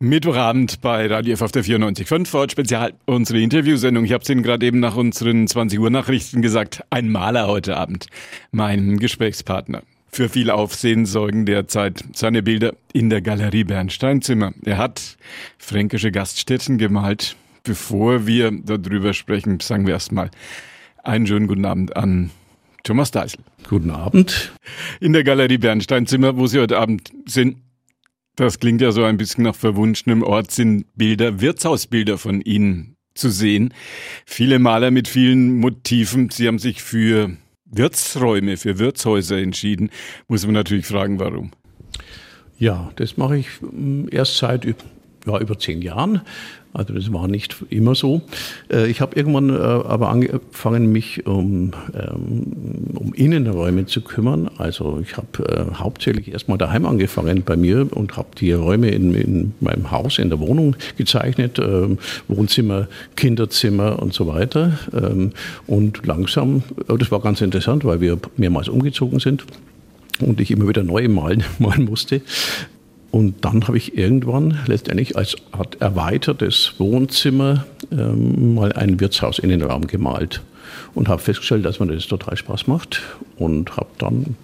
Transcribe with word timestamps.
Mittwochabend 0.00 0.80
bei 0.80 1.08
Radio 1.08 1.34
F 1.34 1.42
auf 1.42 1.50
der 1.50 1.64
94.5 1.64 2.28
Ford 2.28 2.52
Spezial, 2.52 2.94
unsere 3.04 3.40
Interviewsendung. 3.40 4.04
Ich 4.04 4.12
habe 4.12 4.22
es 4.22 4.30
Ihnen 4.30 4.44
gerade 4.44 4.64
eben 4.64 4.78
nach 4.78 4.94
unseren 4.94 5.48
20 5.48 5.80
Uhr 5.80 5.90
Nachrichten 5.90 6.40
gesagt. 6.40 6.84
Ein 6.90 7.08
Maler 7.08 7.48
heute 7.48 7.76
Abend, 7.76 8.06
mein 8.52 8.98
Gesprächspartner. 8.98 9.82
Für 10.06 10.28
viel 10.28 10.50
Aufsehen 10.50 11.04
sorgen 11.04 11.46
derzeit 11.46 12.04
seine 12.12 12.44
Bilder 12.44 12.74
in 12.92 13.10
der 13.10 13.22
Galerie 13.22 13.64
Bernsteinzimmer. 13.64 14.52
Er 14.64 14.78
hat 14.78 15.16
fränkische 15.58 16.12
Gaststätten 16.12 16.78
gemalt. 16.78 17.34
Bevor 17.64 18.24
wir 18.24 18.52
darüber 18.52 19.12
sprechen, 19.14 19.58
sagen 19.58 19.84
wir 19.84 19.94
erstmal 19.94 20.30
einen 21.02 21.26
schönen 21.26 21.48
guten 21.48 21.64
Abend 21.64 21.96
an 21.96 22.30
Thomas 22.84 23.10
Deisel. 23.10 23.40
Guten 23.68 23.90
Abend. 23.90 24.52
In 25.00 25.12
der 25.12 25.24
Galerie 25.24 25.58
Bernsteinzimmer, 25.58 26.36
wo 26.36 26.46
Sie 26.46 26.60
heute 26.60 26.78
Abend 26.78 27.10
sind, 27.26 27.56
das 28.44 28.58
klingt 28.58 28.80
ja 28.80 28.92
so 28.92 29.04
ein 29.04 29.16
bisschen 29.16 29.44
nach 29.44 29.54
verwunschenem 29.54 30.22
Ort, 30.22 30.50
sind 30.50 30.86
Bilder, 30.94 31.40
Wirtshausbilder 31.40 32.18
von 32.18 32.40
Ihnen 32.40 32.96
zu 33.14 33.30
sehen. 33.30 33.74
Viele 34.26 34.58
Maler 34.58 34.90
mit 34.90 35.08
vielen 35.08 35.56
Motiven. 35.58 36.30
Sie 36.30 36.46
haben 36.46 36.58
sich 36.58 36.82
für 36.82 37.36
Wirtsräume, 37.64 38.56
für 38.56 38.78
Wirtshäuser 38.78 39.38
entschieden. 39.38 39.90
Muss 40.28 40.44
man 40.46 40.54
natürlich 40.54 40.86
fragen, 40.86 41.18
warum. 41.18 41.50
Ja, 42.58 42.90
das 42.96 43.16
mache 43.16 43.38
ich 43.38 43.48
hm, 43.60 44.08
erst 44.10 44.38
seit 44.38 44.64
ja, 44.64 45.38
über 45.38 45.58
zehn 45.58 45.82
Jahren. 45.82 46.22
Also 46.78 46.94
das 46.94 47.12
war 47.12 47.26
nicht 47.26 47.56
immer 47.70 47.96
so. 47.96 48.22
Äh, 48.72 48.86
ich 48.86 49.00
habe 49.00 49.16
irgendwann 49.16 49.50
äh, 49.50 49.54
aber 49.54 50.10
angefangen, 50.10 50.92
mich 50.92 51.26
um, 51.26 51.72
ähm, 51.92 52.92
um 52.94 53.12
Innenräume 53.14 53.86
zu 53.86 54.00
kümmern. 54.00 54.48
Also 54.58 55.00
ich 55.02 55.16
habe 55.16 55.26
äh, 55.44 55.74
hauptsächlich 55.74 56.32
erstmal 56.32 56.56
daheim 56.56 56.86
angefangen 56.86 57.42
bei 57.42 57.56
mir 57.56 57.88
und 57.90 58.16
habe 58.16 58.28
die 58.38 58.52
Räume 58.52 58.90
in, 58.90 59.12
in, 59.14 59.54
meinem 59.58 59.90
Haus, 59.90 60.18
in 60.18 60.28
der 60.30 60.38
Wohnung 60.38 60.76
gezeichnet. 60.96 61.58
Ähm, 61.58 61.98
Wohnzimmer, 62.28 62.86
Kinderzimmer 63.16 64.00
und 64.00 64.14
so 64.14 64.28
weiter. 64.28 64.78
Ähm, 64.94 65.32
und 65.66 66.06
langsam, 66.06 66.62
das 66.86 67.10
war 67.10 67.20
ganz 67.20 67.40
interessant, 67.40 67.84
weil 67.84 68.00
wir 68.00 68.18
mehrmals 68.36 68.68
umgezogen 68.68 69.18
sind 69.18 69.44
und 70.20 70.40
ich 70.40 70.52
immer 70.52 70.68
wieder 70.68 70.84
neu 70.84 71.08
malen, 71.08 71.42
malen 71.58 71.86
musste. 71.86 72.20
Und 73.10 73.44
dann 73.44 73.66
habe 73.66 73.78
ich 73.78 73.96
irgendwann 73.96 74.58
letztendlich 74.66 75.16
als 75.16 75.36
Art 75.52 75.80
erweitertes 75.80 76.74
Wohnzimmer 76.78 77.64
ähm, 77.90 78.54
mal 78.54 78.72
ein 78.72 79.00
Wirtshaus 79.00 79.38
in 79.38 79.48
den 79.48 79.62
Raum 79.62 79.86
gemalt 79.86 80.42
und 80.94 81.08
habe 81.08 81.22
festgestellt, 81.22 81.64
dass 81.64 81.80
mir 81.80 81.86
das 81.86 82.06
total 82.06 82.36
Spaß 82.36 82.66
macht 82.66 83.02
und 83.36 83.76
habe 83.76 83.88
dann 83.98 84.36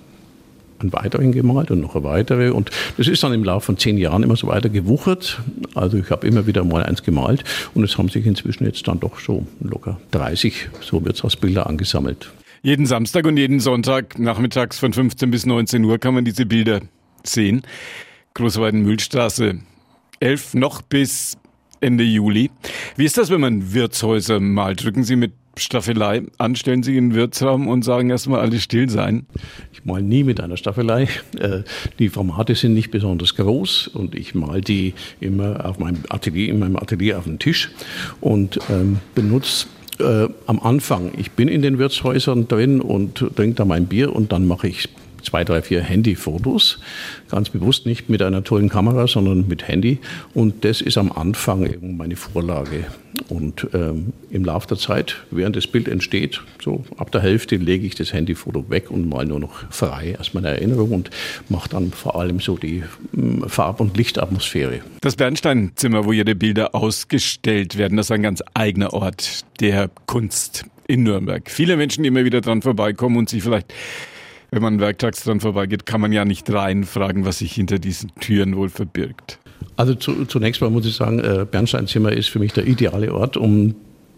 einen 0.79 0.93
weiteren 0.93 1.33
gemalt 1.33 1.71
und 1.71 1.81
noch 1.81 1.95
eine 1.95 2.05
weitere. 2.05 2.51
Und 2.51 2.71
das 2.97 3.09
ist 3.09 3.23
dann 3.23 3.33
im 3.33 3.45
Laufe 3.45 3.67
von 3.67 3.79
zehn 3.79 3.99
Jahren 3.99 4.23
immer 4.23 4.37
so 4.37 4.47
weiter 4.47 4.69
gewuchert. 4.69 5.41
Also 5.75 5.99
ich 5.99 6.11
habe 6.11 6.27
immer 6.27 6.47
wieder 6.47 6.65
mal 6.65 6.83
eins 6.83 7.03
gemalt 7.03 7.45
und 7.75 7.85
es 7.85 7.99
haben 7.99 8.09
sich 8.09 8.25
inzwischen 8.27 8.65
jetzt 8.65 8.87
dann 8.89 9.01
doch 9.01 9.21
so 9.21 9.47
locker 9.61 10.01
30 10.13 10.71
so 10.81 11.05
Wirtshausbilder 11.05 11.67
angesammelt. 11.67 12.31
Jeden 12.63 12.87
Samstag 12.87 13.27
und 13.27 13.37
jeden 13.37 13.61
Sonntag 13.61 14.19
nachmittags 14.19 14.79
von 14.79 14.93
15 14.93 15.31
bis 15.31 15.45
19 15.45 15.85
Uhr 15.85 15.99
kann 15.99 16.15
man 16.15 16.25
diese 16.25 16.47
Bilder 16.47 16.81
sehen. 17.23 17.63
Großweiden-Mühlstraße 18.35 19.61
11 20.19 20.55
noch 20.55 20.83
bis 20.83 21.39
Ende 21.81 22.03
Juli. 22.03 22.51
Wie 22.97 23.05
ist 23.05 23.17
das, 23.17 23.31
wenn 23.31 23.41
man 23.41 23.73
Wirtshäuser 23.73 24.41
malt? 24.41 24.83
Drücken 24.83 25.05
Sie 25.05 25.15
mit 25.15 25.35
Staffelei 25.57 26.23
an, 26.39 26.57
stellen 26.57 26.83
Sie 26.83 26.97
in 26.97 27.11
den 27.11 27.15
Wirtsraum 27.15 27.69
und 27.69 27.85
sagen 27.85 28.11
erstmal 28.11 28.41
alle 28.41 28.59
still 28.59 28.91
sein? 28.91 29.27
Ich 29.73 29.85
mal 29.85 30.03
nie 30.03 30.25
mit 30.25 30.41
einer 30.41 30.57
Staffelei. 30.57 31.09
Äh, 31.39 31.63
die 32.01 32.09
Formate 32.09 32.57
sind 32.57 32.75
nicht 32.75 32.91
besonders 32.91 33.37
groß 33.37 33.87
und 33.89 34.17
ich 34.17 34.35
mal 34.35 34.61
die 34.61 34.95
immer 35.21 35.65
auf 35.65 35.79
meinem 35.79 36.03
Atelier, 36.09 36.49
in 36.49 36.59
meinem 36.59 36.77
Atelier 36.77 37.19
auf 37.19 37.25
dem 37.25 37.39
Tisch 37.39 37.71
und 38.21 38.59
ähm, 38.69 38.99
benutze 39.15 39.69
äh, 40.01 40.29
am 40.47 40.59
Anfang, 40.59 41.13
ich 41.17 41.31
bin 41.31 41.47
in 41.47 41.63
den 41.63 41.79
Wirtshäusern 41.79 42.49
drin 42.49 42.81
und 42.81 43.25
trinke 43.37 43.55
da 43.55 43.65
mein 43.65 43.87
Bier 43.87 44.15
und 44.15 44.33
dann 44.33 44.47
mache 44.47 44.67
ich 44.67 44.89
zwei, 45.25 45.45
drei, 45.45 45.63
vier 45.63 45.83
Handyfotos. 45.83 46.79
Ganz 47.31 47.51
bewusst 47.51 47.87
nicht 47.87 48.09
mit 48.09 48.23
einer 48.23 48.45
tollen 48.45 48.69
Kamera, 48.69 49.07
sondern 49.07 49.49
mit 49.49 49.67
Handy. 49.69 49.99
Und 50.35 50.65
das 50.65 50.81
ist 50.81 50.99
am 50.99 51.11
Anfang 51.11 51.67
eben 51.67 51.97
meine 51.97 52.17
Vorlage. 52.17 52.87
Und 53.29 53.69
ähm, 53.75 54.13
im 54.31 54.45
Laufe 54.45 54.67
der 54.67 54.77
Zeit, 54.77 55.25
während 55.31 55.55
das 55.55 55.67
Bild 55.67 55.89
entsteht, 55.89 56.41
so 56.63 56.85
ab 56.97 57.13
der 57.13 57.21
Hälfte 57.21 57.57
lege 57.57 57.87
ich 57.87 57.95
das 57.95 58.13
Handyfoto 58.13 58.69
weg 58.71 58.91
und 58.91 59.09
mal 59.09 59.25
nur 59.25 59.39
noch 59.39 59.71
frei 59.71 60.17
aus 60.19 60.35
meiner 60.35 60.51
Erinnerung 60.51 60.91
und 60.91 61.11
mache 61.49 61.69
dann 61.69 61.93
vor 61.93 62.19
allem 62.19 62.41
so 62.41 62.57
die 62.57 62.83
ähm, 63.17 63.45
Farb- 63.49 63.81
und 63.81 63.97
Lichtatmosphäre. 63.97 64.81
Das 65.01 65.17
Bernsteinzimmer, 65.17 66.05
wo 66.05 66.13
Ihre 66.13 66.35
Bilder 66.35 66.75
ausgestellt 66.75 67.79
werden, 67.79 67.97
das 67.97 68.07
ist 68.07 68.11
ein 68.11 68.23
ganz 68.23 68.43
eigener 68.55 68.93
Ort 68.93 69.45
der 69.61 69.91
Kunst 70.07 70.65
in 70.87 71.05
Nürnberg. 71.05 71.51
Viele 71.51 71.77
Menschen, 71.77 72.03
die 72.03 72.09
immer 72.09 72.25
wieder 72.25 72.41
dran 72.41 72.63
vorbeikommen 72.63 73.17
und 73.17 73.29
sich 73.29 73.43
vielleicht 73.43 73.73
wenn 74.55 74.63
man 74.63 74.79
werktags 74.79 75.25
dran 75.25 75.41
vorbeigeht, 75.41 75.85
kann 75.85 76.01
man 76.01 76.13
ja 76.13 76.25
nicht 76.25 76.51
reinfragen, 76.53 77.25
was 77.25 77.39
sich 77.39 77.53
hinter 77.53 77.81
diesen 77.81 78.15
Türen 78.21 78.57
wohl 78.57 78.69
verbirgt. 78.69 79.41
Also 79.77 79.95
zu, 79.97 80.27
zunächst 80.27 80.61
mal 80.61 80.71
muss 80.71 80.87
ich 80.87 80.95
sagen, 80.95 81.19
äh, 81.19 81.45
Bernsteinzimmer 81.51 82.13
ist 82.13 82.29
für 82.29 82.39
mich 82.39 82.53
der 82.53 82.67
ideale 82.67 83.13
Ort, 83.13 83.37
um 83.37 83.75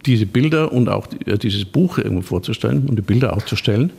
diese 0.07 0.27
Bilder 0.27 0.73
und 0.73 0.89
auch 0.89 1.09
äh, 1.27 1.37
dieses 1.37 1.65
Buch 1.65 1.99
irgendwo 1.99 2.23
vorzustellen 2.23 2.87
und 2.89 2.97
die 2.97 3.03
Bilder 3.03 3.37
auszustellen. 3.37 3.91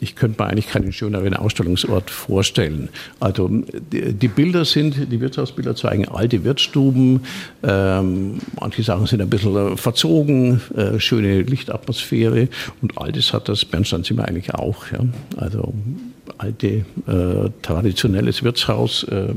Ich 0.00 0.16
könnte 0.16 0.42
mir 0.42 0.48
eigentlich 0.48 0.68
keinen 0.68 0.92
schöneren 0.92 1.34
Ausstellungsort 1.34 2.10
vorstellen. 2.10 2.88
Also 3.20 3.48
die, 3.48 4.28
Bilder 4.28 4.64
sind, 4.64 5.12
die 5.12 5.20
Wirtshausbilder 5.20 5.76
zeigen 5.76 6.08
alte 6.08 6.44
Wirtsstuben, 6.44 7.20
ähm, 7.62 8.38
manche 8.58 8.82
Sachen 8.82 9.06
sind 9.06 9.20
ein 9.20 9.30
bisschen 9.30 9.56
äh, 9.56 9.76
verzogen, 9.76 10.60
äh, 10.76 10.98
schöne 10.98 11.42
Lichtatmosphäre 11.42 12.48
und 12.82 12.96
all 12.96 13.12
das 13.12 13.32
hat 13.32 13.48
das 13.48 13.64
Bernsteinzimmer 13.64 14.26
eigentlich 14.26 14.54
auch. 14.54 14.90
Ja. 14.90 15.00
Also 15.36 15.74
alte, 16.38 16.84
äh, 17.06 17.50
traditionelles 17.62 18.42
Wirtshaus, 18.42 19.04
äh, 19.04 19.28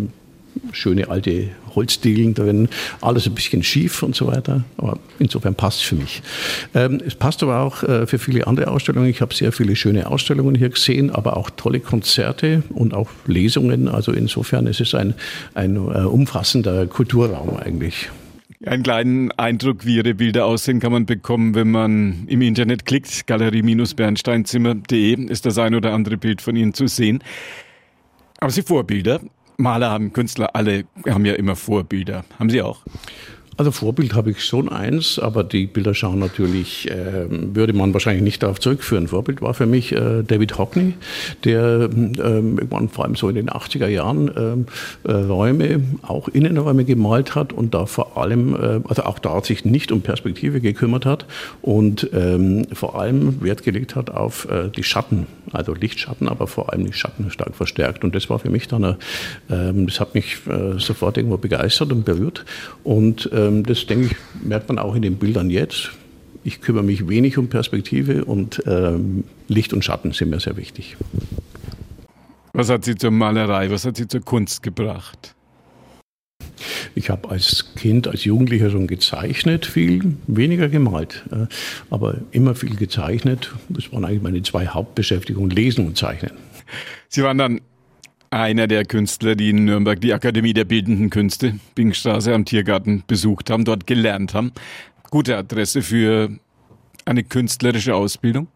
schöne 0.72 1.10
alte 1.10 1.50
Holzdielen 1.76 2.34
drin, 2.34 2.70
alles 3.02 3.28
ein 3.28 3.36
bisschen 3.36 3.64
schief 3.64 4.04
und 4.04 4.16
so 4.16 4.28
weiter. 4.28 4.64
Aber 4.78 5.00
insofern 5.20 5.56
passt 5.56 5.80
es 5.80 5.84
für 5.86 5.96
mich. 5.96 6.22
Ähm, 6.74 7.02
es 7.06 7.16
passt 7.16 7.44
aber 7.44 7.60
auch 7.62 7.84
äh, 7.84 8.08
für 8.08 8.20
viele 8.20 8.48
andere 8.48 8.70
Ausstellungen. 8.70 9.10
Ich 9.10 9.22
habe 9.22 9.34
sehr 9.34 9.52
viele 9.52 9.76
schöne 9.76 10.10
Ausstellungen 10.10 10.56
hier 10.56 10.70
gesehen, 10.70 11.10
aber 11.10 11.38
auch 11.38 11.50
tolle 11.50 11.80
Konzerte 11.80 12.64
und 12.70 12.94
auch 12.94 13.10
Lesungen. 13.26 13.88
Also 13.88 14.12
insofern 14.12 14.68
ist 14.68 14.82
es 14.82 14.94
ein, 14.96 15.14
ein 15.54 15.76
äh, 15.76 15.80
umfassender 15.80 16.86
Kulturraum 16.88 17.58
eigentlich. 17.58 18.10
Einen 18.66 18.84
kleinen 18.84 19.32
Eindruck, 19.34 19.86
wie 19.86 19.98
Ihre 19.98 20.14
Bilder 20.14 20.46
aussehen, 20.46 20.80
kann 20.80 20.94
man 20.94 21.06
bekommen, 21.06 21.54
wenn 21.54 21.70
man 21.70 22.24
im 22.28 22.42
Internet 22.42 22.86
klickt. 22.86 23.28
Galerie-bernsteinzimmer.de 23.28 25.26
ist 25.26 25.46
das 25.46 25.58
ein 25.58 25.76
oder 25.76 25.92
andere 25.92 26.16
Bild 26.16 26.42
von 26.42 26.56
Ihnen 26.56 26.74
zu 26.74 26.88
sehen. 26.88 27.22
Aber 28.40 28.52
Sie 28.52 28.62
Vorbilder 28.62 29.20
Maler 29.58 29.90
haben, 29.90 30.14
Künstler, 30.14 30.56
alle 30.56 30.86
haben 31.08 31.26
ja 31.26 31.34
immer 31.34 31.56
Vorbilder. 31.56 32.26
Haben 32.40 32.50
Sie 32.50 32.62
auch? 32.62 32.82
Also 33.56 33.72
Vorbild 33.72 34.16
habe 34.16 34.32
ich 34.32 34.44
schon 34.44 34.70
eins, 34.70 35.20
aber 35.20 35.44
die 35.44 35.68
Bilder 35.68 35.94
schauen 35.94 36.18
natürlich, 36.18 36.90
äh, 36.90 37.28
würde 37.30 37.74
man 37.74 37.94
wahrscheinlich 37.94 38.24
nicht 38.24 38.42
darauf 38.42 38.60
zurückführen. 38.60 39.08
Vorbild 39.08 39.42
war 39.42 39.54
für 39.54 39.68
mich 39.68 39.92
äh, 39.92 40.24
David 40.24 40.58
Hockney, 40.58 40.94
der 41.44 41.90
ähm, 41.94 42.18
irgendwann 42.18 42.90
vor 42.90 43.06
allem 43.06 43.16
so 43.16 43.30
in 43.30 43.36
den 43.36 43.50
80er 43.50 43.88
Jahren 43.88 44.32
ähm, 44.36 44.66
äh, 45.04 45.12
Räume, 45.12 45.82
auch 46.02 46.28
Innenräume 46.30 46.84
gemalt 46.84 47.36
hat 47.36 47.54
und 47.54 47.76
da 47.76 47.86
vor 47.86 48.18
allem, 48.18 48.56
äh, 48.56 48.80
also 48.88 49.04
auch 49.04 49.20
da 49.20 49.44
sich 49.44 49.66
nicht 49.66 49.92
um 49.92 50.02
Perspektive 50.02 50.60
gekümmert 50.60 51.06
hat 51.06 51.28
und 51.62 52.10
ähm, 52.14 52.66
vor 52.74 53.00
allem 53.00 53.44
Wert 53.44 53.64
gelegt 53.64 53.96
hat 53.96 54.10
auf 54.10 54.50
äh, 54.50 54.70
die 54.70 54.84
Schatten, 54.84 55.28
also 55.52 55.76
Lichtschatten, 55.76 56.28
aber 56.28 56.48
vor 56.48 56.74
allem 56.74 56.86
die 56.86 56.94
Schatten 56.94 57.30
stark 57.30 57.56
verstärkt. 57.56 58.04
Und 58.04 58.16
das 58.16 58.30
war 58.32 58.40
für 58.40 58.50
mich 58.50 58.68
dann, 58.68 58.84
äh, 58.84 58.96
das 59.48 60.00
hat 60.00 60.16
mich 60.16 60.38
sofort 60.78 61.18
irgendwo 61.18 61.38
begeistert 61.38 61.92
und 61.92 62.06
berührt 62.06 62.46
und 62.84 63.30
ähm, 63.48 63.64
das, 63.64 63.86
denke 63.86 64.08
ich, 64.08 64.16
merkt 64.44 64.70
man 64.70 64.80
auch 64.80 64.96
in 64.96 65.02
den 65.02 65.16
Bildern 65.16 65.50
jetzt. 65.50 65.92
Ich 66.44 66.62
kümmere 66.62 66.84
mich 66.84 67.08
wenig 67.08 67.38
um 67.38 67.48
Perspektive 67.48 68.26
und 68.26 68.62
ähm, 68.66 69.24
Licht 69.48 69.74
und 69.74 69.84
Schatten 69.86 70.12
sind 70.12 70.30
mir 70.30 70.40
sehr 70.40 70.58
wichtig. 70.58 70.98
Was 72.54 72.70
hat 72.70 72.86
Sie 72.86 72.96
zur 72.96 73.12
Malerei, 73.12 73.72
was 73.72 73.86
hat 73.86 73.98
Sie 73.98 74.08
zur 74.08 74.22
Kunst 74.22 74.62
gebracht? 74.62 75.36
Ich 76.96 77.10
habe 77.10 77.30
als 77.30 77.74
Kind, 77.76 78.08
als 78.08 78.24
Jugendlicher 78.26 78.70
schon 78.70 78.88
gezeichnet, 78.88 79.66
viel 79.66 80.16
weniger 80.28 80.70
gemalt, 80.70 81.24
äh, 81.32 81.48
aber 81.90 82.18
immer 82.32 82.56
viel 82.56 82.76
gezeichnet. 82.76 83.52
Das 83.70 83.92
waren 83.92 84.06
eigentlich 84.06 84.22
meine 84.22 84.42
zwei 84.44 84.68
Hauptbeschäftigungen, 84.68 85.50
Lesen 85.50 85.88
und 85.88 85.98
Zeichnen. 85.98 86.32
Sie 87.10 87.24
waren 87.24 87.38
dann 87.38 87.62
einer 88.34 88.68
der 88.68 88.86
Künstler, 88.86 89.36
die 89.36 89.50
in 89.50 89.66
Nürnberg 89.66 90.00
die 90.02 90.14
Akademie 90.14 90.54
der 90.54 90.66
Bildenden 90.66 91.10
Künste, 91.10 91.60
Bingstraße 91.76 92.34
am 92.34 92.46
Tiergarten, 92.46 93.04
besucht 93.08 93.50
haben, 93.50 93.66
dort 93.66 93.88
gelernt 93.88 94.34
haben. 94.34 94.52
Gute 95.10 95.38
Adresse 95.38 95.82
für 95.82 96.30
eine 97.06 97.24
künstlerische 97.24 97.96
Ausbildung? 97.96 98.48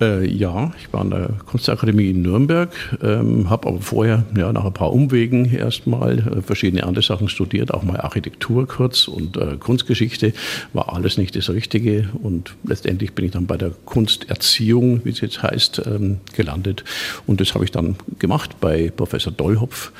Äh, 0.00 0.26
ja, 0.26 0.72
ich 0.78 0.92
war 0.92 1.02
an 1.02 1.10
der 1.10 1.28
Kunstakademie 1.44 2.10
in 2.10 2.22
Nürnberg, 2.22 2.72
ähm, 3.02 3.50
habe 3.50 3.68
aber 3.68 3.80
vorher 3.80 4.24
ja, 4.36 4.50
nach 4.52 4.64
ein 4.64 4.72
paar 4.72 4.92
Umwegen 4.92 5.52
erstmal 5.52 6.18
äh, 6.18 6.42
verschiedene 6.42 6.84
andere 6.84 7.04
Sachen 7.04 7.28
studiert, 7.28 7.74
auch 7.74 7.82
mal 7.82 8.00
Architektur 8.00 8.66
kurz 8.66 9.08
und 9.08 9.36
äh, 9.36 9.56
Kunstgeschichte. 9.58 10.32
War 10.72 10.94
alles 10.94 11.18
nicht 11.18 11.36
das 11.36 11.50
Richtige 11.50 12.08
und 12.22 12.54
letztendlich 12.64 13.12
bin 13.12 13.26
ich 13.26 13.32
dann 13.32 13.46
bei 13.46 13.58
der 13.58 13.72
Kunsterziehung, 13.84 15.04
wie 15.04 15.10
es 15.10 15.20
jetzt 15.20 15.42
heißt, 15.42 15.82
ähm, 15.86 16.20
gelandet. 16.34 16.84
Und 17.26 17.40
das 17.40 17.54
habe 17.54 17.64
ich 17.64 17.70
dann 17.70 17.96
gemacht 18.18 18.58
bei 18.60 18.90
Professor 18.90 19.32
Dollhopf. 19.32 19.92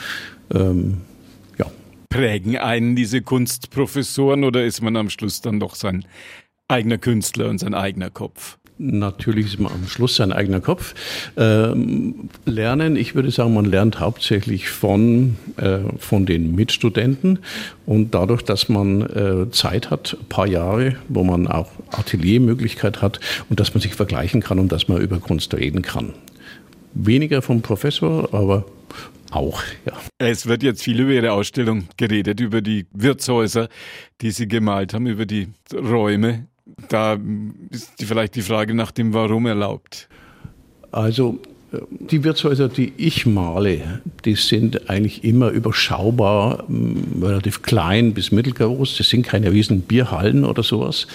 Ähm, 0.54 0.98
ja. 1.58 1.66
Prägen 2.08 2.56
einen 2.56 2.96
diese 2.96 3.20
Kunstprofessoren 3.20 4.44
oder 4.44 4.64
ist 4.64 4.80
man 4.80 4.96
am 4.96 5.10
Schluss 5.10 5.42
dann 5.42 5.60
doch 5.60 5.74
sein 5.74 6.06
eigener 6.68 6.98
Künstler 6.98 7.50
und 7.50 7.58
sein 7.58 7.74
eigener 7.74 8.10
Kopf? 8.10 8.56
Natürlich 8.82 9.44
ist 9.44 9.60
man 9.60 9.70
am 9.72 9.86
Schluss 9.86 10.16
sein 10.16 10.32
eigener 10.32 10.62
Kopf. 10.62 10.94
Ähm, 11.36 12.30
lernen, 12.46 12.96
ich 12.96 13.14
würde 13.14 13.30
sagen, 13.30 13.52
man 13.52 13.66
lernt 13.66 14.00
hauptsächlich 14.00 14.70
von, 14.70 15.36
äh, 15.58 15.80
von 15.98 16.24
den 16.24 16.54
Mitstudenten 16.54 17.40
und 17.84 18.14
dadurch, 18.14 18.40
dass 18.40 18.70
man 18.70 19.02
äh, 19.02 19.50
Zeit 19.50 19.90
hat, 19.90 20.16
ein 20.18 20.28
paar 20.30 20.46
Jahre, 20.46 20.96
wo 21.10 21.24
man 21.24 21.46
auch 21.46 21.70
Ateliermöglichkeit 21.90 23.02
hat 23.02 23.20
und 23.50 23.60
dass 23.60 23.74
man 23.74 23.82
sich 23.82 23.94
vergleichen 23.94 24.40
kann 24.40 24.58
und 24.58 24.72
dass 24.72 24.88
man 24.88 25.02
über 25.02 25.18
Kunst 25.18 25.52
reden 25.52 25.82
kann. 25.82 26.14
Weniger 26.94 27.42
vom 27.42 27.60
Professor, 27.60 28.32
aber 28.32 28.64
auch, 29.30 29.62
ja. 29.84 29.92
Es 30.16 30.46
wird 30.46 30.62
jetzt 30.62 30.82
viel 30.82 31.00
über 31.00 31.12
Ihre 31.12 31.32
Ausstellung 31.32 31.88
geredet, 31.98 32.40
über 32.40 32.62
die 32.62 32.86
Wirtshäuser, 32.92 33.68
die 34.22 34.30
Sie 34.30 34.48
gemalt 34.48 34.94
haben, 34.94 35.06
über 35.06 35.26
die 35.26 35.48
Räume, 35.74 36.46
da 36.88 37.18
ist 37.70 38.00
die, 38.00 38.06
vielleicht 38.06 38.34
die 38.36 38.42
Frage 38.42 38.74
nach 38.74 38.90
dem 38.90 39.14
Warum 39.14 39.46
erlaubt. 39.46 40.08
Also 40.92 41.38
die 41.88 42.24
Wirtshäuser, 42.24 42.68
die 42.68 42.92
ich 42.96 43.26
male, 43.26 44.00
die 44.24 44.34
sind 44.34 44.90
eigentlich 44.90 45.22
immer 45.22 45.50
überschaubar, 45.50 46.64
relativ 47.20 47.62
klein 47.62 48.12
bis 48.12 48.32
mittelgroß. 48.32 48.96
Das 48.96 49.08
sind 49.08 49.24
keine 49.24 49.52
riesen 49.52 49.82
Bierhallen 49.82 50.44
oder 50.44 50.64
sowas, 50.64 51.06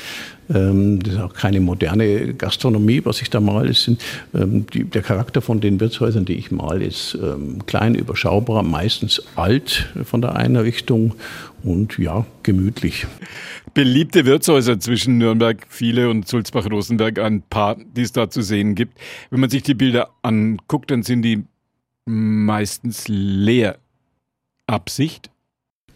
ähm, 0.53 1.01
das 1.01 1.15
ist 1.15 1.19
auch 1.19 1.33
keine 1.33 1.59
moderne 1.59 2.33
Gastronomie, 2.33 3.01
was 3.03 3.21
ich 3.21 3.29
da 3.29 3.39
male. 3.39 3.73
Ähm, 4.33 4.65
der 4.71 5.01
Charakter 5.01 5.41
von 5.41 5.59
den 5.59 5.79
Wirtshäusern, 5.79 6.25
die 6.25 6.35
ich 6.35 6.51
male, 6.51 6.85
ist 6.85 7.17
ähm, 7.21 7.65
klein, 7.65 7.95
überschaubar, 7.95 8.63
meistens 8.63 9.21
alt 9.35 9.89
von 10.05 10.21
der 10.21 10.35
Einrichtung 10.35 11.15
und 11.63 11.97
ja, 11.97 12.25
gemütlich. 12.43 13.07
Beliebte 13.75 14.25
Wirtshäuser 14.25 14.79
zwischen 14.79 15.17
Nürnberg, 15.17 15.65
viele 15.67 16.09
und 16.09 16.29
Sulzbach-Rosenberg, 16.29 17.19
ein 17.19 17.41
paar, 17.41 17.75
die 17.75 18.03
es 18.03 18.13
da 18.13 18.29
zu 18.29 18.41
sehen 18.41 18.73
gibt. 18.73 18.97
Wenn 19.29 19.41
man 19.41 19.49
sich 19.49 19.63
die 19.63 19.73
Bilder 19.73 20.11
anguckt, 20.21 20.91
dann 20.91 21.03
sind 21.03 21.23
die 21.23 21.43
meistens 22.05 23.09
leer. 23.09 23.77
Absicht? 24.65 25.29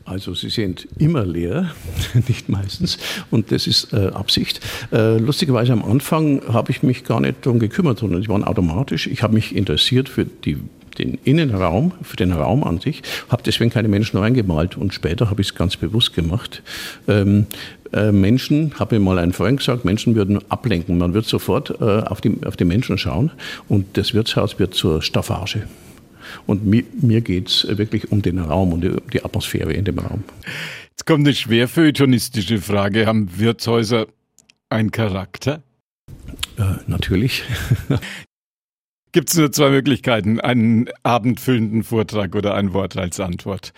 Also 0.09 0.33
sie 0.33 0.49
sind 0.49 0.87
immer 0.97 1.23
leer, 1.23 1.71
nicht 2.27 2.49
meistens, 2.49 2.97
und 3.29 3.51
das 3.51 3.67
ist 3.67 3.93
äh, 3.93 4.07
Absicht. 4.07 4.59
Äh, 4.91 5.17
lustigerweise 5.17 5.71
am 5.71 5.83
Anfang 5.83 6.41
habe 6.51 6.71
ich 6.71 6.81
mich 6.81 7.03
gar 7.03 7.19
nicht 7.19 7.45
darum 7.45 7.59
gekümmert, 7.59 7.99
sondern 7.99 8.21
die 8.21 8.27
waren 8.27 8.43
automatisch. 8.43 9.05
Ich 9.05 9.21
habe 9.21 9.35
mich 9.35 9.55
interessiert 9.55 10.09
für 10.09 10.25
die 10.25 10.57
den 10.97 11.17
Innenraum, 11.23 11.93
für 12.01 12.17
den 12.17 12.33
Raum 12.33 12.65
an 12.65 12.81
sich, 12.81 13.03
habe 13.29 13.41
deswegen 13.45 13.69
keine 13.69 13.87
Menschen 13.87 14.17
reingemalt 14.17 14.75
und 14.75 14.93
später 14.93 15.29
habe 15.29 15.39
ich 15.39 15.49
es 15.49 15.55
ganz 15.55 15.77
bewusst 15.77 16.13
gemacht. 16.13 16.61
Ähm, 17.07 17.45
äh, 17.93 18.11
Menschen, 18.11 18.73
habe 18.77 18.99
mir 18.99 19.05
mal 19.05 19.17
ein 19.17 19.31
Freund 19.31 19.59
gesagt, 19.59 19.85
Menschen 19.85 20.15
würden 20.15 20.39
ablenken. 20.49 20.97
Man 20.97 21.13
wird 21.13 21.25
sofort 21.25 21.79
äh, 21.79 21.83
auf, 21.83 22.19
die, 22.19 22.35
auf 22.45 22.57
die 22.57 22.65
Menschen 22.65 22.97
schauen 22.97 23.31
und 23.69 23.97
das 23.97 24.13
Wirtshaus 24.13 24.59
wird 24.59 24.73
zur 24.73 25.01
Staffage. 25.01 25.59
Und 26.47 26.65
mir, 26.65 26.83
mir 27.01 27.21
geht 27.21 27.47
es 27.47 27.67
wirklich 27.77 28.11
um 28.11 28.21
den 28.21 28.39
Raum 28.39 28.73
und 28.73 28.81
die, 28.81 28.95
die 29.13 29.23
Atmosphäre 29.23 29.73
in 29.73 29.85
dem 29.85 29.99
Raum. 29.99 30.23
Jetzt 30.91 31.05
kommt 31.05 31.25
eine 31.25 31.35
schwer 31.35 31.67
feuilletonistische 31.67 32.59
Frage. 32.59 33.05
Haben 33.05 33.39
Wirtshäuser 33.39 34.07
einen 34.69 34.91
Charakter? 34.91 35.63
Äh, 36.57 36.75
natürlich. 36.87 37.43
Gibt 39.11 39.29
es 39.29 39.37
nur 39.37 39.51
zwei 39.51 39.71
Möglichkeiten, 39.71 40.39
einen 40.39 40.87
abendfüllenden 41.01 41.83
Vortrag 41.83 42.35
oder 42.35 42.53
ein 42.53 42.73
Wort 42.73 42.95
als 42.95 43.19
Antwort. 43.19 43.73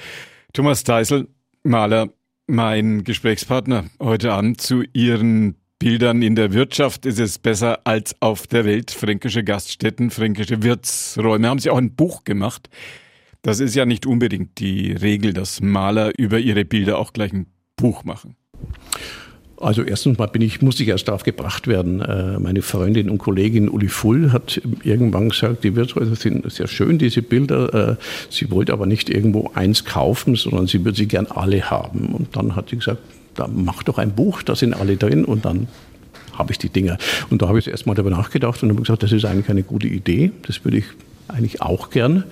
Thomas 0.51 0.83
Teisel, 0.83 1.29
Maler, 1.63 2.09
mein 2.47 3.05
Gesprächspartner 3.05 3.85
heute 3.99 4.33
Abend 4.33 4.59
zu 4.59 4.83
Ihren 4.91 5.55
Bildern 5.81 6.21
in 6.21 6.35
der 6.35 6.53
Wirtschaft 6.53 7.07
ist 7.07 7.19
es 7.19 7.39
besser 7.39 7.79
als 7.85 8.15
auf 8.19 8.45
der 8.45 8.65
Welt. 8.65 8.91
Fränkische 8.91 9.43
Gaststätten, 9.43 10.11
fränkische 10.11 10.61
Wirtsräume. 10.61 11.47
Haben 11.47 11.57
Sie 11.57 11.71
auch 11.71 11.79
ein 11.79 11.95
Buch 11.95 12.23
gemacht? 12.23 12.69
Das 13.41 13.59
ist 13.59 13.73
ja 13.73 13.87
nicht 13.87 14.05
unbedingt 14.05 14.59
die 14.59 14.91
Regel, 14.91 15.33
dass 15.33 15.59
Maler 15.59 16.11
über 16.19 16.37
ihre 16.37 16.65
Bilder 16.65 16.99
auch 16.99 17.13
gleich 17.13 17.33
ein 17.33 17.47
Buch 17.77 18.03
machen. 18.03 18.35
Also 19.57 19.81
erstens 19.81 20.19
mal 20.19 20.27
bin 20.27 20.43
ich, 20.43 20.61
muss 20.61 20.79
ich 20.79 20.87
erst 20.87 21.07
darauf 21.07 21.23
gebracht 21.23 21.65
werden. 21.65 21.99
Äh, 21.99 22.37
meine 22.37 22.61
Freundin 22.61 23.09
und 23.09 23.17
Kollegin 23.17 23.67
Uli 23.67 23.87
Full 23.87 24.31
hat 24.31 24.61
irgendwann 24.83 25.29
gesagt, 25.29 25.63
die 25.63 25.75
Wirtshäuser 25.75 26.15
sind 26.15 26.51
sehr 26.51 26.67
schön, 26.67 26.99
diese 26.99 27.23
Bilder. 27.23 27.93
Äh, 27.93 27.95
sie 28.29 28.51
wollte 28.51 28.71
aber 28.73 28.85
nicht 28.85 29.09
irgendwo 29.09 29.49
eins 29.55 29.83
kaufen, 29.83 30.35
sondern 30.35 30.67
sie 30.67 30.85
würde 30.85 30.97
sie 30.99 31.07
gern 31.07 31.25
alle 31.25 31.71
haben. 31.71 32.09
Und 32.13 32.35
dann 32.35 32.55
hat 32.55 32.69
sie 32.69 32.75
gesagt, 32.75 33.01
da 33.35 33.47
mach 33.47 33.83
doch 33.83 33.97
ein 33.97 34.13
Buch, 34.13 34.43
da 34.43 34.55
sind 34.55 34.73
alle 34.73 34.97
drin 34.97 35.25
und 35.25 35.45
dann 35.45 35.67
habe 36.37 36.51
ich 36.51 36.57
die 36.57 36.69
Dinger. 36.69 36.97
Und 37.29 37.41
da 37.41 37.47
habe 37.47 37.59
ich 37.59 37.67
erstmal 37.67 37.95
darüber 37.95 38.15
nachgedacht 38.15 38.61
und 38.63 38.69
habe 38.69 38.81
gesagt, 38.81 39.03
das 39.03 39.11
ist 39.11 39.25
eigentlich 39.25 39.49
eine 39.49 39.63
gute 39.63 39.87
Idee, 39.87 40.31
das 40.47 40.63
würde 40.63 40.77
ich 40.77 40.85
eigentlich 41.27 41.61
auch 41.61 41.89
gern. 41.89 42.23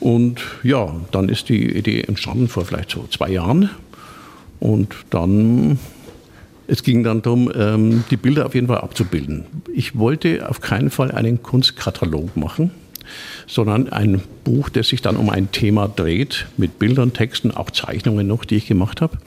Und 0.00 0.40
ja, 0.62 0.94
dann 1.10 1.28
ist 1.28 1.48
die 1.48 1.76
Idee 1.76 2.02
entstanden 2.02 2.48
vor 2.48 2.64
vielleicht 2.64 2.90
so 2.90 3.06
zwei 3.10 3.30
Jahren. 3.30 3.70
Und 4.60 4.94
dann, 5.10 5.78
es 6.66 6.82
ging 6.82 7.02
dann 7.02 7.22
darum, 7.22 7.50
ähm, 7.54 8.04
die 8.10 8.16
Bilder 8.16 8.46
auf 8.46 8.54
jeden 8.54 8.66
Fall 8.66 8.78
abzubilden. 8.78 9.44
Ich 9.74 9.98
wollte 9.98 10.48
auf 10.48 10.60
keinen 10.60 10.90
Fall 10.90 11.12
einen 11.12 11.42
Kunstkatalog 11.42 12.36
machen, 12.36 12.70
sondern 13.46 13.88
ein 13.90 14.22
Buch, 14.44 14.68
das 14.68 14.88
sich 14.88 15.02
dann 15.02 15.16
um 15.16 15.30
ein 15.30 15.50
Thema 15.52 15.88
dreht, 15.88 16.46
mit 16.56 16.78
Bildern, 16.78 17.12
Texten, 17.12 17.50
auch 17.50 17.70
Zeichnungen 17.70 18.26
noch, 18.26 18.44
die 18.44 18.56
ich 18.56 18.66
gemacht 18.66 19.00
habe. 19.00 19.18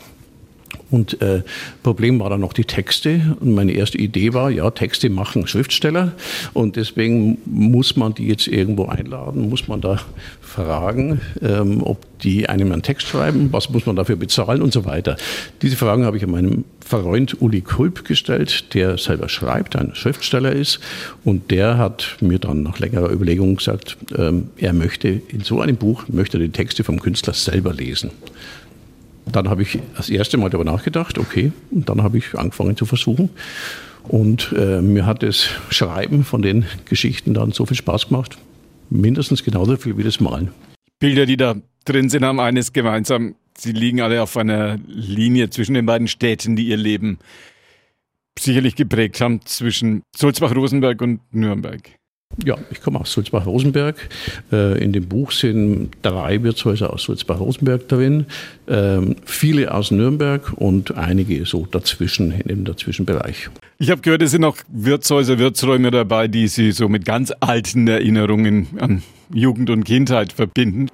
Und 0.92 1.22
äh, 1.22 1.44
Problem 1.84 2.20
war 2.20 2.30
dann 2.30 2.42
noch 2.42 2.54
die 2.54 2.66
Texte. 2.66 3.38
Und 3.40 3.54
meine 3.54 3.74
erste 3.74 3.98
Idee 3.98 4.34
war, 4.34 4.50
ja, 4.50 4.70
Texte 4.72 5.10
machen 5.10 5.48
Schriftsteller. 5.48 6.14
Und 6.54 6.76
deswegen 6.76 7.38
muss 7.46 7.96
man 7.96 8.14
die 8.14 8.28
jetzt 8.28 8.48
irgendwo 8.48 8.86
einladen, 8.86 9.50
muss 9.50 9.68
man 9.68 9.82
da 9.82 10.00
fragen, 10.42 11.22
ähm, 11.42 11.84
ob 11.84 12.06
die 12.20 12.50
einem 12.50 12.72
einen 12.72 12.82
Text 12.82 13.08
schreiben, 13.08 13.50
was 13.52 13.70
muss 13.70 13.86
man 13.86 13.96
dafür 13.96 14.16
bezahlen 14.16 14.62
und 14.62 14.74
so 14.74 14.86
weiter. 14.86 15.16
Diese 15.62 15.76
Fragen 15.78 16.06
habe 16.06 16.18
ich 16.18 16.24
an 16.24 16.32
meinem 16.32 16.66
Freund 16.84 17.42
Uli 17.42 17.62
Kulp 17.62 18.04
gestellt, 18.06 18.74
der 18.74 18.98
selber 18.98 19.30
schreibt, 19.30 19.76
ein 19.76 19.94
Schriftsteller 19.94 20.52
ist. 20.52 20.80
Und 21.24 21.52
der 21.52 21.78
hat 21.78 22.18
mir 22.20 22.40
dann 22.40 22.64
nach 22.64 22.80
längerer 22.80 23.12
Überlegung 23.12 23.58
gesagt, 23.58 23.98
ähm, 24.18 24.50
er 24.58 24.74
möchte 24.74 25.08
in 25.08 25.42
so 25.42 25.62
einem 25.62 25.76
Buch, 25.76 26.06
möchte 26.08 26.40
die 26.40 26.50
Texte 26.50 26.84
vom 26.84 27.00
Künstler 27.00 27.34
selber 27.34 27.74
lesen. 27.74 28.12
Dann 29.32 29.50
habe 29.50 29.62
ich 29.62 29.80
das 29.96 30.10
erste 30.10 30.38
Mal 30.38 30.50
darüber 30.50 30.70
nachgedacht, 30.70 31.18
okay, 31.18 31.52
und 31.72 31.90
dann 31.90 32.04
habe 32.04 32.18
ich 32.18 32.38
angefangen 32.38 32.76
zu 32.76 32.86
versuchen. 32.86 33.30
Und 34.08 34.54
äh, 34.58 34.82
mir 34.82 35.06
hat 35.06 35.24
das 35.24 35.50
Schreiben 35.70 36.24
von 36.24 36.42
den 36.42 36.66
Geschichten 36.86 37.34
dann 37.34 37.52
so 37.52 37.66
viel 37.66 37.78
Spaß 37.78 38.08
gemacht, 38.08 38.38
mindestens 38.90 39.44
genauso 39.44 39.78
viel 39.78 39.98
wie 39.98 40.04
das 40.04 40.20
Malen. 40.20 40.50
Bilder, 41.00 41.26
die 41.26 41.38
da 41.38 41.56
drin 41.86 42.10
sind, 42.10 42.24
haben 42.24 42.40
eines 42.40 42.74
gemeinsam. 42.74 43.36
Sie 43.58 43.72
liegen 43.72 44.02
alle 44.02 44.22
auf 44.24 44.36
einer 44.38 44.78
Linie 44.88 45.50
zwischen 45.50 45.74
den 45.74 45.86
beiden 45.86 46.08
Städten, 46.08 46.56
die 46.56 46.68
ihr 46.68 46.78
Leben 46.78 47.20
sicherlich 48.38 48.76
geprägt 48.76 49.20
haben, 49.22 49.42
zwischen 49.46 50.04
Sulzbach-Rosenberg 50.16 51.02
und 51.02 51.22
Nürnberg. 51.34 51.82
Ja, 52.46 52.58
ich 52.72 52.82
komme 52.82 53.00
aus 53.00 53.12
Sulzbach-Rosenberg. 53.12 53.96
Äh, 54.52 54.84
in 54.84 54.94
dem 54.94 55.08
Buch 55.08 55.32
sind 55.32 55.92
drei 56.02 56.42
Wirtshäuser 56.42 56.94
aus 56.94 57.04
Sulzbach-Rosenberg 57.04 57.88
drin, 57.88 58.26
ähm, 58.68 59.16
viele 59.26 59.74
aus 59.74 59.92
Nürnberg 59.92 60.54
und 60.56 60.96
einige 60.96 61.46
so 61.46 61.66
dazwischen, 61.66 62.32
im 62.32 62.66
Dazwischenbereich. 62.66 63.50
Ich 63.78 63.92
habe 63.92 64.02
gehört, 64.02 64.22
es 64.22 64.32
sind 64.32 64.44
auch 64.44 64.58
Wirtshäuser, 64.70 65.38
Wirtsräume 65.40 65.92
dabei, 65.92 66.28
die 66.28 66.48
Sie 66.48 66.72
so 66.72 66.88
mit 66.88 67.06
ganz 67.06 67.34
alten 67.40 67.88
Erinnerungen 67.88 68.68
an 68.80 69.04
Jugend 69.34 69.70
und 69.70 69.84
Kindheit 69.84 70.34
verbinden. 70.34 70.90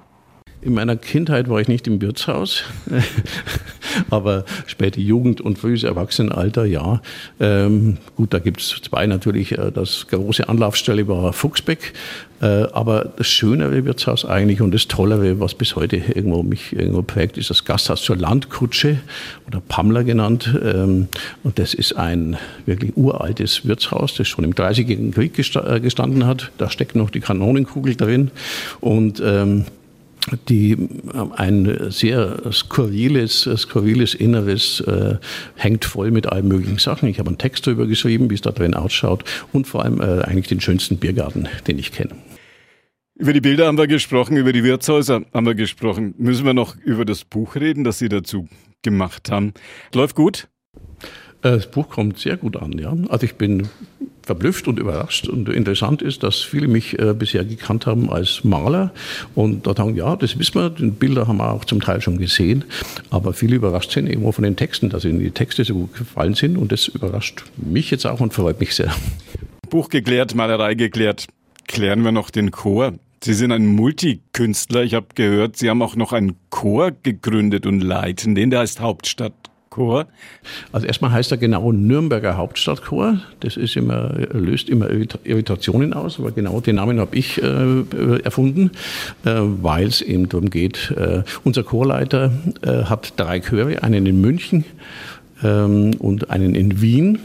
in 0.62 0.74
meiner 0.74 0.96
Kindheit 0.96 1.48
war 1.48 1.60
ich 1.60 1.68
nicht 1.68 1.86
im 1.86 2.00
Wirtshaus, 2.00 2.64
aber 4.10 4.44
späte 4.66 5.00
Jugend 5.00 5.40
und 5.40 5.58
frühes 5.58 5.82
Erwachsenenalter, 5.84 6.64
ja. 6.64 7.00
Ähm, 7.40 7.98
gut, 8.16 8.32
da 8.34 8.38
gibt 8.38 8.60
es 8.60 8.80
zwei 8.82 9.06
natürlich. 9.06 9.52
Äh, 9.52 9.70
das 9.72 10.06
große 10.08 10.48
Anlaufstelle 10.48 11.06
war 11.08 11.32
Fuchsbeck, 11.32 11.92
äh, 12.40 12.46
aber 12.72 13.12
das 13.16 13.28
schönere 13.28 13.84
Wirtshaus 13.84 14.24
eigentlich 14.24 14.60
und 14.60 14.72
das 14.72 14.88
tollere, 14.88 15.40
was 15.40 15.54
bis 15.54 15.76
heute 15.76 15.96
irgendwo 15.96 16.42
mich 16.42 16.72
irgendwo 16.72 17.02
prägt, 17.02 17.38
ist 17.38 17.50
das 17.50 17.64
Gasthaus 17.64 18.02
zur 18.02 18.16
Landkutsche 18.16 18.98
oder 19.46 19.60
Pammler 19.60 20.04
genannt. 20.04 20.54
Ähm, 20.62 21.08
und 21.42 21.58
das 21.58 21.74
ist 21.74 21.96
ein 21.96 22.36
wirklich 22.66 22.96
uraltes 22.96 23.66
Wirtshaus, 23.66 24.14
das 24.14 24.28
schon 24.28 24.44
im 24.44 24.54
30-jährigen 24.54 25.12
Krieg 25.12 25.38
äh, 25.38 25.80
gestanden 25.80 26.26
hat. 26.26 26.52
Da 26.58 26.70
steckt 26.70 26.94
noch 26.94 27.10
die 27.10 27.20
Kanonenkugel 27.20 27.96
drin 27.96 28.30
und 28.80 29.22
ähm, 29.24 29.64
die 30.48 30.72
äh, 30.72 30.78
ein 31.36 31.90
sehr 31.90 32.52
skurriles, 32.52 33.48
skurriles 33.56 34.14
Inneres 34.14 34.80
äh, 34.80 35.16
hängt 35.54 35.84
voll 35.84 36.10
mit 36.10 36.26
allen 36.26 36.48
möglichen 36.48 36.78
Sachen. 36.78 37.08
Ich 37.08 37.18
habe 37.18 37.28
einen 37.28 37.38
Text 37.38 37.66
darüber 37.66 37.86
geschrieben, 37.86 38.30
wie 38.30 38.34
es 38.34 38.40
da 38.40 38.52
drin 38.52 38.74
ausschaut 38.74 39.24
und 39.52 39.66
vor 39.66 39.84
allem 39.84 40.00
äh, 40.00 40.22
eigentlich 40.22 40.48
den 40.48 40.60
schönsten 40.60 40.98
Biergarten, 40.98 41.48
den 41.66 41.78
ich 41.78 41.92
kenne. 41.92 42.14
Über 43.18 43.32
die 43.32 43.40
Bilder 43.40 43.66
haben 43.66 43.78
wir 43.78 43.86
gesprochen, 43.86 44.36
über 44.36 44.52
die 44.52 44.62
Wirtshäuser 44.62 45.22
haben 45.32 45.46
wir 45.46 45.54
gesprochen. 45.54 46.14
Müssen 46.18 46.44
wir 46.44 46.52
noch 46.52 46.76
über 46.76 47.06
das 47.06 47.24
Buch 47.24 47.54
reden, 47.54 47.82
das 47.82 47.98
Sie 47.98 48.10
dazu 48.10 48.46
gemacht 48.82 49.30
haben? 49.30 49.54
Läuft 49.94 50.16
gut? 50.16 50.48
Äh, 51.42 51.52
das 51.52 51.70
Buch 51.70 51.88
kommt 51.88 52.18
sehr 52.18 52.36
gut 52.36 52.56
an, 52.56 52.78
ja. 52.78 52.94
Also 53.08 53.24
ich 53.24 53.36
bin 53.36 53.68
verblüfft 54.26 54.68
und 54.68 54.78
überrascht. 54.78 55.28
Und 55.28 55.48
interessant 55.48 56.02
ist, 56.02 56.22
dass 56.22 56.42
viele 56.42 56.68
mich 56.68 56.98
äh, 56.98 57.14
bisher 57.14 57.44
gekannt 57.44 57.86
haben 57.86 58.10
als 58.10 58.44
Maler 58.44 58.92
und 59.34 59.66
da 59.66 59.74
sagen, 59.74 59.94
ja, 59.94 60.16
das 60.16 60.38
wissen 60.38 60.54
wir, 60.56 60.68
die 60.68 60.90
Bilder 60.90 61.28
haben 61.28 61.38
wir 61.38 61.52
auch 61.52 61.64
zum 61.64 61.80
Teil 61.80 62.00
schon 62.02 62.18
gesehen, 62.18 62.64
aber 63.10 63.32
viele 63.32 63.56
überrascht 63.56 63.92
sind 63.92 64.08
eben 64.08 64.30
von 64.32 64.44
den 64.44 64.56
Texten, 64.56 64.90
dass 64.90 65.04
ihnen 65.04 65.20
die 65.20 65.30
Texte 65.30 65.64
so 65.64 65.74
gut 65.74 65.94
gefallen 65.94 66.34
sind 66.34 66.58
und 66.58 66.72
das 66.72 66.88
überrascht 66.88 67.44
mich 67.56 67.90
jetzt 67.90 68.04
auch 68.04 68.20
und 68.20 68.34
freut 68.34 68.58
mich 68.60 68.74
sehr. 68.74 68.92
Buch 69.70 69.88
geklärt, 69.88 70.34
Malerei 70.34 70.74
geklärt. 70.74 71.26
Klären 71.68 72.02
wir 72.02 72.12
noch 72.12 72.30
den 72.30 72.50
Chor. 72.50 72.94
Sie 73.22 73.34
sind 73.34 73.50
ein 73.50 73.66
Multikünstler. 73.66 74.82
Ich 74.82 74.94
habe 74.94 75.06
gehört, 75.14 75.56
Sie 75.56 75.70
haben 75.70 75.82
auch 75.82 75.96
noch 75.96 76.12
einen 76.12 76.36
Chor 76.50 76.92
gegründet 77.02 77.66
und 77.66 77.80
leiten. 77.80 78.34
Den 78.34 78.50
der 78.50 78.60
heißt 78.60 78.80
Hauptstadt 78.80 79.34
Chor? 79.76 80.06
Also 80.72 80.86
erstmal 80.86 81.12
heißt 81.12 81.30
er 81.30 81.36
genau 81.36 81.70
Nürnberger 81.70 82.36
Hauptstadtchor. 82.36 83.20
Das 83.40 83.56
ist 83.56 83.76
immer, 83.76 84.14
löst 84.32 84.70
immer 84.70 84.88
Irritationen 84.90 85.92
aus, 85.92 86.18
aber 86.18 86.32
genau 86.32 86.60
den 86.60 86.76
Namen 86.76 86.98
habe 86.98 87.14
ich 87.14 87.40
äh, 87.42 88.20
erfunden, 88.22 88.70
äh, 89.24 89.34
weil 89.62 89.86
es 89.86 90.00
eben 90.00 90.28
darum 90.28 90.48
geht. 90.48 90.90
Äh, 90.96 91.22
unser 91.44 91.62
Chorleiter 91.62 92.32
äh, 92.62 92.84
hat 92.84 93.12
drei 93.18 93.40
Chöre, 93.40 93.82
einen 93.82 94.06
in 94.06 94.20
München 94.20 94.64
ähm, 95.44 95.92
und 95.98 96.30
einen 96.30 96.54
in 96.54 96.80
Wien 96.80 97.18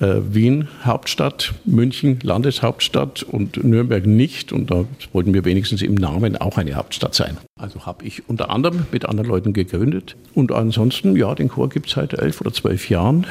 äh, 0.00 0.20
Wien 0.30 0.68
Hauptstadt, 0.84 1.54
München 1.64 2.18
Landeshauptstadt 2.22 3.22
und 3.22 3.62
Nürnberg 3.62 4.06
nicht. 4.06 4.52
Und 4.52 4.70
da 4.70 4.84
wollten 5.12 5.34
wir 5.34 5.44
wenigstens 5.44 5.82
im 5.82 5.94
Namen 5.94 6.36
auch 6.36 6.58
eine 6.58 6.74
Hauptstadt 6.74 7.14
sein. 7.14 7.38
Also 7.58 7.86
habe 7.86 8.04
ich 8.04 8.28
unter 8.28 8.50
anderem 8.50 8.86
mit 8.92 9.06
anderen 9.06 9.28
Leuten 9.28 9.52
gegründet. 9.52 10.16
Und 10.34 10.52
ansonsten, 10.52 11.16
ja, 11.16 11.34
den 11.34 11.48
Chor 11.48 11.68
gibt 11.68 11.86
es 11.86 11.92
seit 11.92 12.14
elf 12.14 12.40
oder 12.40 12.52
zwölf 12.52 12.88
Jahren. 12.88 13.26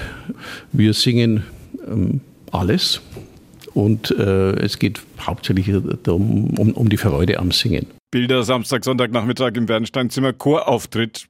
Wir 0.71 0.93
singen 0.93 1.43
ähm, 1.87 2.21
alles. 2.51 3.01
Und 3.73 4.11
äh, 4.11 4.51
es 4.57 4.79
geht 4.79 5.01
hauptsächlich 5.19 5.73
darum, 6.03 6.49
um, 6.57 6.71
um 6.73 6.89
die 6.89 6.97
Freude 6.97 7.39
am 7.39 7.51
Singen. 7.51 7.87
Bilder 8.11 8.43
Samstag, 8.43 8.83
Sonntagnachmittag 8.83 9.53
im 9.55 9.65
Bernsteinzimmer, 9.65 10.33
Chorauftritt. 10.33 11.27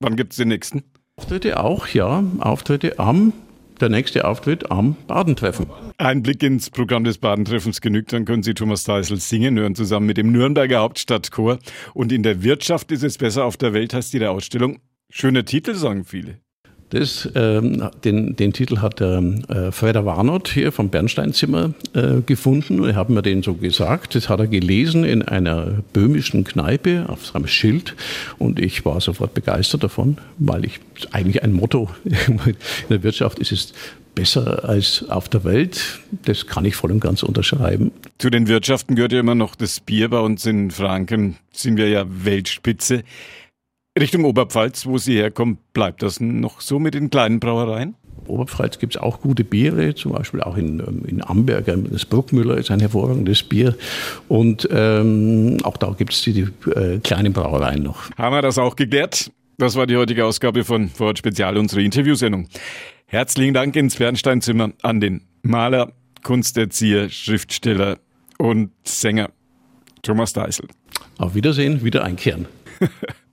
Wann 0.00 0.16
gibt 0.16 0.32
es 0.32 0.38
den 0.38 0.48
nächsten? 0.48 0.82
Auftritte 1.16 1.60
auch, 1.60 1.86
ja. 1.88 2.24
Auftritte 2.40 2.98
am 2.98 3.32
der 3.78 3.88
nächste 3.88 4.24
Auftritt 4.24 4.70
am 4.70 4.96
Badentreffen. 5.06 5.66
Ein 5.98 6.22
Blick 6.22 6.42
ins 6.42 6.70
Programm 6.70 7.04
des 7.04 7.18
Badentreffens 7.18 7.80
genügt, 7.80 8.12
dann 8.12 8.24
können 8.24 8.42
Sie 8.42 8.54
Thomas 8.54 8.84
Deisel 8.84 9.18
singen 9.18 9.58
hören, 9.58 9.74
zusammen 9.74 10.06
mit 10.06 10.16
dem 10.16 10.32
Nürnberger 10.32 10.80
Hauptstadtchor. 10.80 11.58
Und 11.94 12.12
in 12.12 12.22
der 12.22 12.42
Wirtschaft 12.42 12.92
ist 12.92 13.04
es 13.04 13.18
besser 13.18 13.44
auf 13.44 13.56
der 13.56 13.72
Welt, 13.72 13.94
heißt 13.94 14.14
Ihre 14.14 14.30
Ausstellung. 14.30 14.80
Schöner 15.10 15.44
Titel, 15.44 15.74
sagen 15.74 16.04
viele. 16.04 16.40
Das, 16.90 17.28
ähm, 17.34 17.88
den, 18.02 18.34
den 18.36 18.52
Titel 18.54 18.78
hat 18.78 19.00
der 19.00 19.22
äh, 19.48 19.72
Freda 19.72 20.06
Warnott 20.06 20.48
hier 20.48 20.72
vom 20.72 20.88
Bernsteinzimmer 20.88 21.74
äh, 21.92 22.22
gefunden 22.24 22.80
und 22.80 22.88
ich 22.88 22.96
habe 22.96 23.12
mir 23.12 23.20
den 23.20 23.42
so 23.42 23.54
gesagt. 23.54 24.14
Das 24.14 24.30
hat 24.30 24.40
er 24.40 24.46
gelesen 24.46 25.04
in 25.04 25.22
einer 25.22 25.82
böhmischen 25.92 26.44
Kneipe 26.44 27.06
auf 27.08 27.26
seinem 27.26 27.46
Schild 27.46 27.94
und 28.38 28.58
ich 28.58 28.86
war 28.86 29.00
sofort 29.02 29.34
begeistert 29.34 29.82
davon, 29.82 30.16
weil 30.38 30.64
ich 30.64 30.80
eigentlich 31.12 31.42
ein 31.42 31.52
Motto 31.52 31.90
in 32.04 32.40
der 32.88 33.02
Wirtschaft 33.02 33.38
ist 33.38 33.52
es 33.52 33.74
besser 34.14 34.64
als 34.68 35.04
auf 35.10 35.28
der 35.28 35.44
Welt. 35.44 36.00
Das 36.24 36.46
kann 36.46 36.64
ich 36.64 36.74
voll 36.74 36.90
und 36.90 37.00
ganz 37.00 37.22
unterschreiben. 37.22 37.92
Zu 38.18 38.30
den 38.30 38.48
Wirtschaften 38.48 38.96
gehört 38.96 39.12
ja 39.12 39.20
immer 39.20 39.34
noch 39.34 39.54
das 39.54 39.78
Bier. 39.78 40.08
Bei 40.08 40.18
uns 40.18 40.44
in 40.44 40.70
Franken 40.70 41.36
sind 41.52 41.76
wir 41.76 41.88
ja 41.88 42.04
Weltspitze. 42.08 43.04
Richtung 44.00 44.24
Oberpfalz, 44.24 44.86
wo 44.86 44.98
Sie 44.98 45.14
herkommen, 45.14 45.58
bleibt 45.72 46.02
das 46.02 46.20
noch 46.20 46.60
so 46.60 46.78
mit 46.78 46.94
den 46.94 47.10
kleinen 47.10 47.40
Brauereien? 47.40 47.94
Oberpfalz 48.26 48.78
gibt 48.78 48.96
es 48.96 49.00
auch 49.00 49.20
gute 49.20 49.44
Biere, 49.44 49.94
zum 49.94 50.12
Beispiel 50.12 50.42
auch 50.42 50.56
in, 50.56 50.80
ähm, 50.80 51.02
in 51.06 51.24
Amberg. 51.24 51.66
Das 51.90 52.04
Bruckmüller 52.04 52.58
ist 52.58 52.70
ein 52.70 52.80
hervorragendes 52.80 53.42
Bier. 53.42 53.76
Und 54.28 54.68
ähm, 54.70 55.58
auch 55.62 55.76
da 55.76 55.94
gibt 55.96 56.12
es 56.12 56.22
die, 56.22 56.32
die 56.32 56.70
äh, 56.70 56.98
kleinen 56.98 57.32
Brauereien 57.32 57.82
noch. 57.82 58.10
Haben 58.16 58.34
wir 58.36 58.42
das 58.42 58.58
auch 58.58 58.76
geklärt? 58.76 59.30
Das 59.56 59.74
war 59.74 59.86
die 59.86 59.96
heutige 59.96 60.24
Ausgabe 60.24 60.64
von 60.64 60.88
Vorort 60.88 61.18
Spezial, 61.18 61.56
unsere 61.56 61.82
Interviewsendung. 61.82 62.48
Herzlichen 63.06 63.54
Dank 63.54 63.74
ins 63.74 63.96
Bernsteinzimmer 63.96 64.70
an 64.82 65.00
den 65.00 65.22
Maler, 65.42 65.92
Kunsterzieher, 66.22 67.08
Schriftsteller 67.08 67.98
und 68.38 68.70
Sänger 68.84 69.30
Thomas 70.02 70.32
Deisel. 70.32 70.68
Auf 71.16 71.34
Wiedersehen, 71.34 71.82
wieder 71.82 72.04
einkehren. 72.04 72.46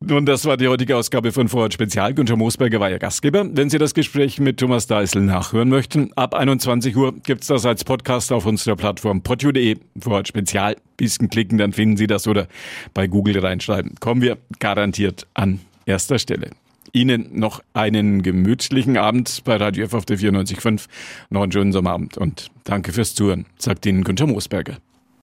Nun, 0.00 0.26
das 0.26 0.44
war 0.44 0.56
die 0.56 0.68
heutige 0.68 0.96
Ausgabe 0.96 1.32
von 1.32 1.48
Vorort 1.48 1.74
Spezial. 1.74 2.14
Günther 2.14 2.36
Moosberger 2.36 2.78
war 2.78 2.88
Ihr 2.88 3.00
Gastgeber. 3.00 3.44
Wenn 3.52 3.68
Sie 3.68 3.78
das 3.78 3.94
Gespräch 3.94 4.38
mit 4.38 4.58
Thomas 4.58 4.86
Deißel 4.86 5.22
nachhören 5.22 5.68
möchten, 5.68 6.12
ab 6.14 6.34
21 6.34 6.96
Uhr 6.96 7.14
gibt's 7.24 7.48
das 7.48 7.66
als 7.66 7.82
Podcast 7.82 8.30
auf 8.30 8.46
unserer 8.46 8.76
Plattform 8.76 9.22
podu.de 9.22 9.76
Vorort 9.98 10.28
Spezial. 10.28 10.76
Bisschen 10.96 11.28
klicken, 11.28 11.58
dann 11.58 11.72
finden 11.72 11.96
Sie 11.96 12.06
das 12.06 12.28
oder 12.28 12.46
bei 12.94 13.08
Google 13.08 13.40
reinschreiben. 13.40 13.96
Kommen 13.98 14.22
wir 14.22 14.38
garantiert 14.60 15.26
an 15.34 15.60
erster 15.84 16.20
Stelle. 16.20 16.50
Ihnen 16.92 17.28
noch 17.32 17.60
einen 17.74 18.22
gemütlichen 18.22 18.96
Abend 18.96 19.42
bei 19.44 19.56
Radio 19.56 19.84
F 19.84 19.94
auf 19.94 20.06
der 20.06 20.18
94.5. 20.18 20.86
Noch 21.30 21.42
einen 21.42 21.52
schönen 21.52 21.72
Sommerabend 21.72 22.16
und 22.16 22.50
danke 22.62 22.92
fürs 22.92 23.16
Zuhören, 23.16 23.46
sagt 23.58 23.84
Ihnen 23.84 24.04
Günther 24.04 24.28
Moosberger. 24.28 24.78